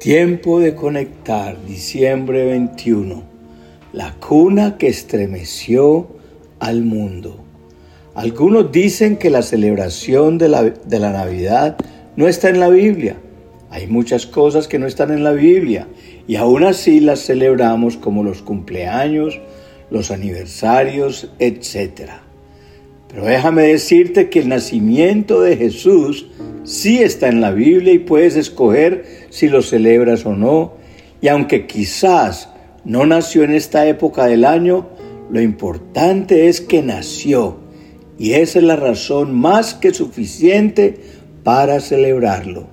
Tiempo 0.00 0.60
de 0.60 0.74
conectar, 0.74 1.56
diciembre 1.66 2.44
21. 2.44 3.22
La 3.94 4.12
cuna 4.14 4.76
que 4.76 4.88
estremeció 4.88 6.06
al 6.60 6.82
mundo. 6.82 7.42
Algunos 8.14 8.70
dicen 8.70 9.16
que 9.16 9.30
la 9.30 9.40
celebración 9.40 10.36
de 10.36 10.48
la, 10.50 10.64
de 10.64 11.00
la, 11.00 11.12
Navidad 11.12 11.78
no 12.14 12.28
está 12.28 12.50
en 12.50 12.60
la 12.60 12.68
Biblia. 12.68 13.16
Hay 13.70 13.86
muchas 13.86 14.26
cosas 14.26 14.68
que 14.68 14.78
no 14.78 14.86
están 14.86 15.10
en 15.12 15.24
la 15.24 15.32
Biblia 15.32 15.88
y 16.28 16.36
aún 16.36 16.62
así 16.62 17.00
las 17.00 17.20
celebramos 17.20 17.96
como 17.96 18.22
los 18.22 18.42
cumpleaños, 18.42 19.40
los 19.90 20.10
aniversarios, 20.10 21.30
etc. 21.38 22.10
Pero 23.08 23.24
déjame 23.24 23.62
decirte 23.62 24.28
que 24.28 24.40
el 24.40 24.48
nacimiento 24.50 25.40
de 25.40 25.56
Jesús 25.56 26.26
sí 26.66 26.98
está 26.98 27.28
en 27.28 27.40
la 27.40 27.52
Biblia 27.52 27.94
y 27.94 28.00
puedes 28.00 28.36
escoger 28.36 29.06
si 29.30 29.48
lo 29.48 29.62
celebras 29.62 30.26
o 30.26 30.34
no. 30.34 30.74
Y 31.22 31.28
aunque 31.28 31.66
quizás 31.66 32.50
no 32.84 33.06
nació 33.06 33.44
en 33.44 33.54
esta 33.54 33.86
época 33.86 34.26
del 34.26 34.44
año, 34.44 34.86
lo 35.30 35.40
importante 35.40 36.48
es 36.48 36.60
que 36.60 36.82
nació. 36.82 37.56
Y 38.18 38.32
esa 38.32 38.58
es 38.58 38.64
la 38.64 38.76
razón 38.76 39.34
más 39.34 39.74
que 39.74 39.94
suficiente 39.94 40.96
para 41.42 41.80
celebrarlo. 41.80 42.66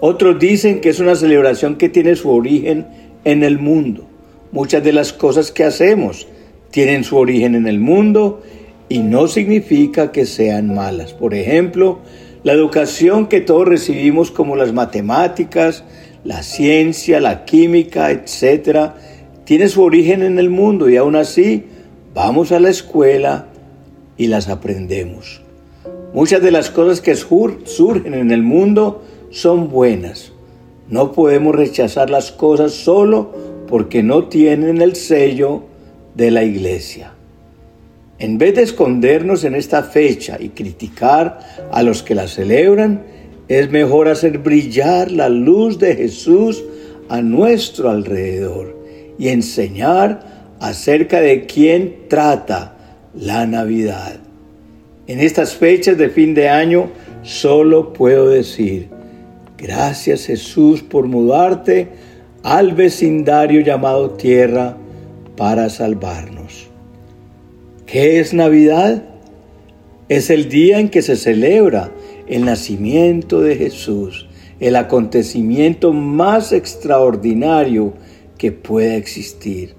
Otros 0.00 0.38
dicen 0.38 0.80
que 0.80 0.90
es 0.90 1.00
una 1.00 1.16
celebración 1.16 1.76
que 1.76 1.88
tiene 1.88 2.16
su 2.16 2.30
origen 2.30 2.86
en 3.24 3.42
el 3.42 3.58
mundo. 3.58 4.06
Muchas 4.52 4.84
de 4.84 4.92
las 4.92 5.12
cosas 5.12 5.50
que 5.50 5.64
hacemos 5.64 6.28
tienen 6.70 7.04
su 7.04 7.16
origen 7.16 7.54
en 7.54 7.66
el 7.66 7.80
mundo 7.80 8.42
y 8.88 8.98
no 8.98 9.28
significa 9.28 10.12
que 10.12 10.26
sean 10.26 10.74
malas. 10.74 11.12
Por 11.12 11.34
ejemplo, 11.34 12.00
la 12.44 12.52
educación 12.52 13.26
que 13.26 13.40
todos 13.40 13.66
recibimos 13.66 14.30
como 14.30 14.54
las 14.54 14.72
matemáticas, 14.72 15.82
la 16.24 16.42
ciencia, 16.42 17.18
la 17.18 17.46
química, 17.46 18.10
etc., 18.10 18.92
tiene 19.44 19.68
su 19.68 19.82
origen 19.82 20.22
en 20.22 20.38
el 20.38 20.50
mundo 20.50 20.88
y 20.88 20.96
aún 20.96 21.16
así 21.16 21.64
vamos 22.14 22.52
a 22.52 22.60
la 22.60 22.70
escuela 22.70 23.46
y 24.16 24.26
las 24.28 24.48
aprendemos. 24.48 25.42
Muchas 26.12 26.42
de 26.42 26.50
las 26.50 26.70
cosas 26.70 27.00
que 27.00 27.16
surgen 27.16 28.14
en 28.14 28.30
el 28.30 28.42
mundo 28.42 29.02
son 29.30 29.68
buenas. 29.70 30.32
No 30.88 31.12
podemos 31.12 31.54
rechazar 31.54 32.10
las 32.10 32.30
cosas 32.30 32.72
solo 32.72 33.32
porque 33.66 34.02
no 34.02 34.28
tienen 34.28 34.82
el 34.82 34.96
sello 34.96 35.62
de 36.14 36.30
la 36.30 36.44
iglesia. 36.44 37.13
En 38.18 38.38
vez 38.38 38.54
de 38.54 38.62
escondernos 38.62 39.44
en 39.44 39.54
esta 39.54 39.82
fecha 39.82 40.36
y 40.40 40.50
criticar 40.50 41.40
a 41.72 41.82
los 41.82 42.02
que 42.02 42.14
la 42.14 42.28
celebran, 42.28 43.02
es 43.48 43.70
mejor 43.70 44.08
hacer 44.08 44.38
brillar 44.38 45.10
la 45.10 45.28
luz 45.28 45.78
de 45.78 45.96
Jesús 45.96 46.64
a 47.08 47.20
nuestro 47.20 47.90
alrededor 47.90 48.76
y 49.18 49.28
enseñar 49.28 50.20
acerca 50.60 51.20
de 51.20 51.46
quién 51.46 52.08
trata 52.08 52.76
la 53.14 53.46
Navidad. 53.46 54.16
En 55.06 55.20
estas 55.20 55.54
fechas 55.54 55.98
de 55.98 56.08
fin 56.08 56.34
de 56.34 56.48
año 56.48 56.90
solo 57.22 57.92
puedo 57.92 58.28
decir, 58.28 58.88
gracias 59.58 60.26
Jesús 60.26 60.82
por 60.82 61.06
mudarte 61.06 61.88
al 62.42 62.72
vecindario 62.72 63.60
llamado 63.60 64.10
tierra 64.10 64.76
para 65.36 65.68
salvarnos. 65.68 66.43
¿Qué 67.94 68.18
es 68.18 68.34
Navidad? 68.34 69.04
Es 70.08 70.28
el 70.28 70.48
día 70.48 70.80
en 70.80 70.88
que 70.88 71.00
se 71.00 71.14
celebra 71.14 71.92
el 72.26 72.44
nacimiento 72.44 73.40
de 73.40 73.54
Jesús, 73.54 74.26
el 74.58 74.74
acontecimiento 74.74 75.92
más 75.92 76.50
extraordinario 76.50 77.94
que 78.36 78.50
pueda 78.50 78.96
existir. 78.96 79.74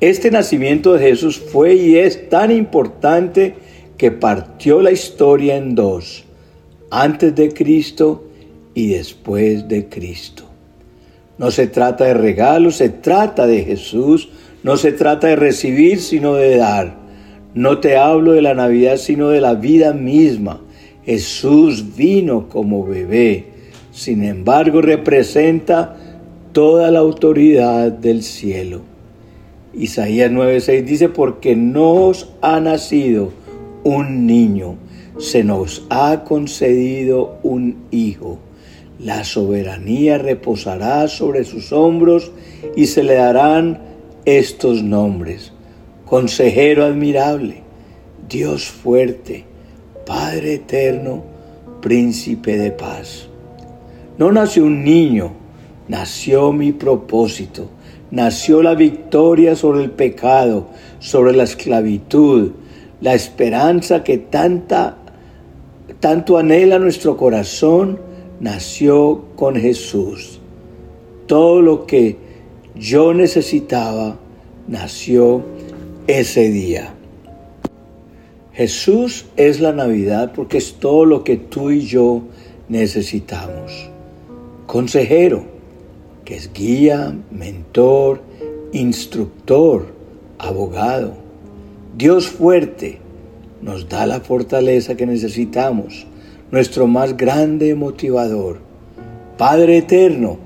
Este 0.00 0.32
nacimiento 0.32 0.94
de 0.94 1.10
Jesús 1.10 1.38
fue 1.38 1.76
y 1.76 1.98
es 1.98 2.28
tan 2.28 2.50
importante 2.50 3.54
que 3.96 4.10
partió 4.10 4.82
la 4.82 4.90
historia 4.90 5.54
en 5.58 5.76
dos, 5.76 6.24
antes 6.90 7.36
de 7.36 7.52
Cristo 7.52 8.24
y 8.74 8.88
después 8.88 9.68
de 9.68 9.88
Cristo. 9.88 10.42
No 11.38 11.52
se 11.52 11.68
trata 11.68 12.06
de 12.06 12.14
regalos, 12.14 12.74
se 12.74 12.88
trata 12.88 13.46
de 13.46 13.62
Jesús, 13.62 14.28
no 14.64 14.76
se 14.76 14.90
trata 14.90 15.28
de 15.28 15.36
recibir, 15.36 16.00
sino 16.00 16.34
de 16.34 16.56
dar. 16.56 17.07
No 17.54 17.78
te 17.78 17.96
hablo 17.96 18.32
de 18.32 18.42
la 18.42 18.54
Navidad, 18.54 18.98
sino 18.98 19.30
de 19.30 19.40
la 19.40 19.54
vida 19.54 19.92
misma. 19.92 20.60
Jesús 21.04 21.96
vino 21.96 22.48
como 22.48 22.84
bebé, 22.84 23.46
sin 23.90 24.22
embargo 24.22 24.82
representa 24.82 25.96
toda 26.52 26.90
la 26.90 26.98
autoridad 26.98 27.90
del 27.90 28.22
cielo. 28.22 28.82
Isaías 29.72 30.30
9:6 30.30 30.84
dice, 30.84 31.08
porque 31.08 31.56
nos 31.56 32.28
ha 32.42 32.60
nacido 32.60 33.32
un 33.84 34.26
niño, 34.26 34.76
se 35.18 35.44
nos 35.44 35.86
ha 35.88 36.24
concedido 36.24 37.38
un 37.42 37.76
hijo. 37.90 38.38
La 38.98 39.24
soberanía 39.24 40.18
reposará 40.18 41.08
sobre 41.08 41.44
sus 41.44 41.72
hombros 41.72 42.32
y 42.76 42.86
se 42.86 43.02
le 43.02 43.14
darán 43.14 43.78
estos 44.24 44.82
nombres. 44.82 45.52
Consejero 46.08 46.86
admirable, 46.86 47.62
Dios 48.30 48.70
fuerte, 48.70 49.44
Padre 50.06 50.54
eterno, 50.54 51.22
príncipe 51.82 52.56
de 52.56 52.70
paz. 52.70 53.28
No 54.16 54.32
nació 54.32 54.64
un 54.64 54.84
niño, 54.84 55.32
nació 55.86 56.50
mi 56.54 56.72
propósito, 56.72 57.68
nació 58.10 58.62
la 58.62 58.74
victoria 58.74 59.54
sobre 59.54 59.84
el 59.84 59.90
pecado, 59.90 60.68
sobre 60.98 61.34
la 61.34 61.42
esclavitud, 61.42 62.52
la 63.02 63.12
esperanza 63.12 64.02
que 64.02 64.16
tanta, 64.16 64.96
tanto 66.00 66.38
anhela 66.38 66.78
nuestro 66.78 67.18
corazón, 67.18 67.98
nació 68.40 69.26
con 69.36 69.56
Jesús. 69.56 70.40
Todo 71.26 71.60
lo 71.60 71.84
que 71.84 72.16
yo 72.74 73.12
necesitaba 73.12 74.16
nació 74.68 75.57
ese 76.08 76.50
día. 76.50 76.92
Jesús 78.52 79.26
es 79.36 79.60
la 79.60 79.72
Navidad 79.72 80.32
porque 80.34 80.58
es 80.58 80.74
todo 80.74 81.04
lo 81.04 81.22
que 81.22 81.36
tú 81.36 81.70
y 81.70 81.82
yo 81.82 82.22
necesitamos. 82.68 83.88
Consejero, 84.66 85.44
que 86.24 86.34
es 86.34 86.52
guía, 86.52 87.16
mentor, 87.30 88.20
instructor, 88.72 89.86
abogado. 90.38 91.14
Dios 91.96 92.26
fuerte 92.26 92.98
nos 93.62 93.88
da 93.88 94.04
la 94.06 94.18
fortaleza 94.18 94.96
que 94.96 95.06
necesitamos, 95.06 96.08
nuestro 96.50 96.88
más 96.88 97.16
grande 97.16 97.76
motivador. 97.76 98.58
Padre 99.36 99.78
eterno, 99.78 100.38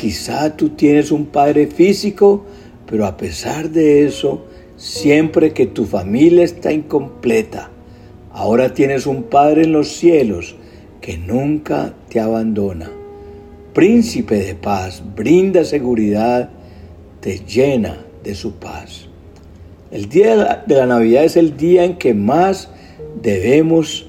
Quizá 0.00 0.56
tú 0.56 0.70
tienes 0.70 1.12
un 1.12 1.26
padre 1.26 1.66
físico, 1.66 2.46
pero 2.86 3.04
a 3.04 3.18
pesar 3.18 3.68
de 3.68 4.06
eso, 4.06 4.46
siempre 4.80 5.52
que 5.52 5.66
tu 5.66 5.84
familia 5.84 6.42
está 6.42 6.72
incompleta, 6.72 7.70
ahora 8.32 8.72
tienes 8.72 9.06
un 9.06 9.24
Padre 9.24 9.64
en 9.64 9.72
los 9.72 9.88
cielos 9.88 10.56
que 11.02 11.18
nunca 11.18 11.92
te 12.08 12.18
abandona. 12.18 12.90
Príncipe 13.74 14.36
de 14.36 14.54
paz, 14.54 15.02
brinda 15.14 15.64
seguridad, 15.64 16.48
te 17.20 17.40
llena 17.40 18.06
de 18.24 18.34
su 18.34 18.54
paz. 18.54 19.06
El 19.90 20.08
día 20.08 20.64
de 20.66 20.74
la 20.74 20.86
Navidad 20.86 21.24
es 21.24 21.36
el 21.36 21.58
día 21.58 21.84
en 21.84 21.98
que 21.98 22.14
más 22.14 22.70
debemos 23.20 24.06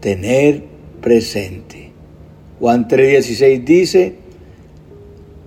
tener 0.00 0.64
presente. 1.00 1.92
Juan 2.60 2.88
3:16 2.88 3.64
dice, 3.64 4.14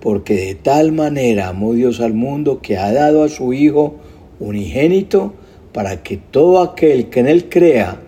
porque 0.00 0.34
de 0.34 0.54
tal 0.56 0.90
manera 0.90 1.48
amó 1.48 1.74
Dios 1.74 2.00
al 2.00 2.14
mundo 2.14 2.60
que 2.60 2.76
ha 2.76 2.92
dado 2.92 3.22
a 3.22 3.28
su 3.28 3.52
Hijo 3.52 4.00
unigénito 4.40 5.34
para 5.72 6.02
que 6.02 6.16
todo 6.16 6.60
aquel 6.60 7.08
que 7.08 7.20
en 7.20 7.28
él 7.28 7.48
crea 7.48 8.00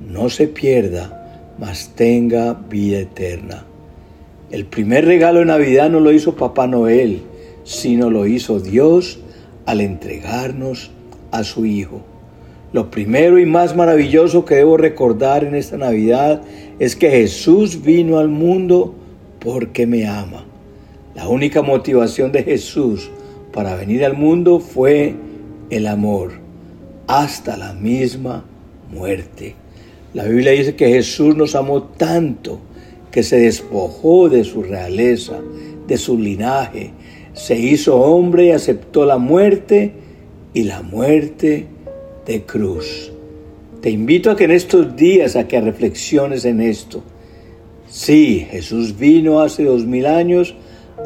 no 0.00 0.28
se 0.28 0.46
pierda, 0.46 1.54
mas 1.58 1.92
tenga 1.94 2.54
vida 2.54 2.98
eterna. 2.98 3.64
El 4.50 4.64
primer 4.66 5.04
regalo 5.04 5.40
de 5.40 5.46
Navidad 5.46 5.90
no 5.90 6.00
lo 6.00 6.12
hizo 6.12 6.36
Papá 6.36 6.66
Noel, 6.66 7.22
sino 7.64 8.10
lo 8.10 8.26
hizo 8.26 8.60
Dios 8.60 9.18
al 9.64 9.80
entregarnos 9.80 10.90
a 11.32 11.42
su 11.42 11.66
Hijo. 11.66 12.02
Lo 12.72 12.90
primero 12.90 13.38
y 13.38 13.46
más 13.46 13.74
maravilloso 13.74 14.44
que 14.44 14.56
debo 14.56 14.76
recordar 14.76 15.44
en 15.44 15.54
esta 15.54 15.76
Navidad 15.76 16.42
es 16.78 16.94
que 16.94 17.10
Jesús 17.10 17.82
vino 17.82 18.18
al 18.18 18.28
mundo 18.28 18.94
porque 19.40 19.86
me 19.86 20.06
ama. 20.06 20.44
La 21.14 21.28
única 21.28 21.62
motivación 21.62 22.32
de 22.32 22.42
Jesús 22.42 23.10
para 23.52 23.74
venir 23.74 24.04
al 24.04 24.14
mundo 24.14 24.60
fue 24.60 25.14
el 25.70 25.86
amor, 25.86 26.32
hasta 27.06 27.56
la 27.56 27.72
misma 27.72 28.44
muerte. 28.90 29.54
La 30.14 30.24
Biblia 30.24 30.52
dice 30.52 30.76
que 30.76 30.88
Jesús 30.88 31.36
nos 31.36 31.54
amó 31.54 31.82
tanto 31.82 32.60
que 33.10 33.22
se 33.22 33.38
despojó 33.38 34.28
de 34.28 34.44
su 34.44 34.62
realeza, 34.62 35.40
de 35.86 35.96
su 35.96 36.18
linaje, 36.18 36.90
se 37.32 37.58
hizo 37.58 37.96
hombre 37.96 38.46
y 38.46 38.50
aceptó 38.50 39.04
la 39.04 39.18
muerte 39.18 39.92
y 40.54 40.64
la 40.64 40.82
muerte 40.82 41.66
de 42.26 42.42
cruz. 42.42 43.12
Te 43.82 43.90
invito 43.90 44.30
a 44.30 44.36
que 44.36 44.44
en 44.44 44.52
estos 44.52 44.96
días 44.96 45.36
a 45.36 45.46
que 45.46 45.60
reflexiones 45.60 46.44
en 46.44 46.60
esto. 46.60 47.02
Sí, 47.88 48.46
Jesús 48.50 48.98
vino 48.98 49.40
hace 49.40 49.64
dos 49.64 49.84
mil 49.84 50.06
años 50.06 50.54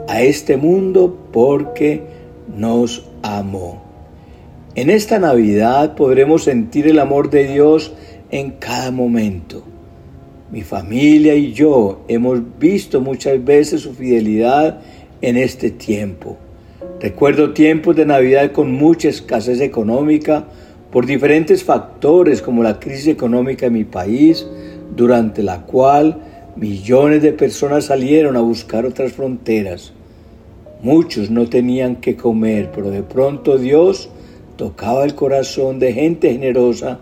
a 0.08 0.22
este 0.22 0.56
mundo 0.56 1.18
porque 1.32 2.02
nos 2.56 3.04
amó. 3.22 3.89
En 4.76 4.88
esta 4.88 5.18
Navidad 5.18 5.96
podremos 5.96 6.44
sentir 6.44 6.86
el 6.86 7.00
amor 7.00 7.28
de 7.28 7.48
Dios 7.48 7.92
en 8.30 8.52
cada 8.52 8.92
momento. 8.92 9.64
Mi 10.52 10.62
familia 10.62 11.34
y 11.34 11.52
yo 11.52 12.02
hemos 12.06 12.40
visto 12.60 13.00
muchas 13.00 13.44
veces 13.44 13.80
su 13.80 13.94
fidelidad 13.94 14.80
en 15.22 15.36
este 15.36 15.72
tiempo. 15.72 16.36
Recuerdo 17.00 17.52
tiempos 17.52 17.96
de 17.96 18.06
Navidad 18.06 18.52
con 18.52 18.70
mucha 18.70 19.08
escasez 19.08 19.60
económica 19.60 20.46
por 20.92 21.04
diferentes 21.04 21.64
factores 21.64 22.40
como 22.40 22.62
la 22.62 22.78
crisis 22.78 23.08
económica 23.08 23.66
en 23.66 23.72
mi 23.72 23.84
país, 23.84 24.46
durante 24.94 25.42
la 25.42 25.62
cual 25.62 26.22
millones 26.54 27.22
de 27.22 27.32
personas 27.32 27.86
salieron 27.86 28.36
a 28.36 28.40
buscar 28.40 28.86
otras 28.86 29.14
fronteras. 29.14 29.92
Muchos 30.80 31.28
no 31.28 31.48
tenían 31.48 31.96
que 31.96 32.14
comer, 32.14 32.70
pero 32.72 32.92
de 32.92 33.02
pronto 33.02 33.58
Dios 33.58 34.10
tocaba 34.60 35.04
el 35.04 35.14
corazón 35.14 35.78
de 35.78 35.94
gente 35.94 36.30
generosa 36.32 37.00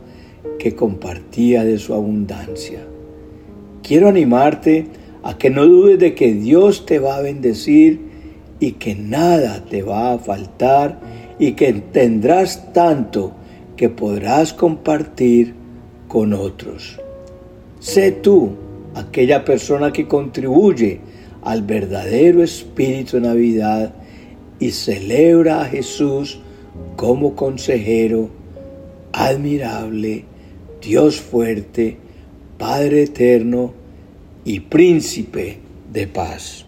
que 0.60 0.76
compartía 0.76 1.64
de 1.64 1.76
su 1.78 1.92
abundancia. 1.92 2.78
Quiero 3.82 4.06
animarte 4.06 4.86
a 5.24 5.36
que 5.38 5.50
no 5.50 5.66
dudes 5.66 5.98
de 5.98 6.14
que 6.14 6.34
Dios 6.34 6.86
te 6.86 7.00
va 7.00 7.16
a 7.16 7.20
bendecir 7.20 7.98
y 8.60 8.72
que 8.74 8.94
nada 8.94 9.64
te 9.68 9.82
va 9.82 10.12
a 10.12 10.18
faltar 10.20 11.00
y 11.40 11.54
que 11.54 11.72
tendrás 11.72 12.72
tanto 12.72 13.32
que 13.76 13.88
podrás 13.88 14.52
compartir 14.52 15.54
con 16.06 16.34
otros. 16.34 17.00
Sé 17.80 18.12
tú 18.12 18.52
aquella 18.94 19.44
persona 19.44 19.92
que 19.92 20.06
contribuye 20.06 21.00
al 21.42 21.62
verdadero 21.62 22.40
espíritu 22.44 23.16
de 23.16 23.22
Navidad 23.26 23.94
y 24.60 24.70
celebra 24.70 25.62
a 25.62 25.64
Jesús 25.64 26.38
como 26.96 27.34
consejero, 27.34 28.28
admirable, 29.12 30.24
Dios 30.82 31.20
fuerte, 31.20 31.96
Padre 32.58 33.04
eterno 33.04 33.72
y 34.44 34.60
príncipe 34.60 35.58
de 35.92 36.06
paz. 36.06 36.67